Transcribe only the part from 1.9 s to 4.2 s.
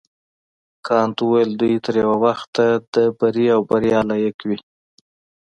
یو وخته د بري او بریا